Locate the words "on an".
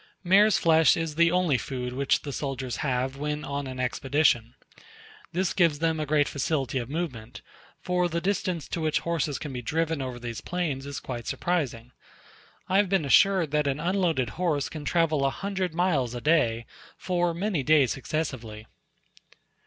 3.45-3.79